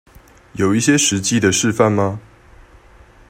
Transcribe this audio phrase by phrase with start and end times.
[0.53, 2.19] 有一些實際的示範嗎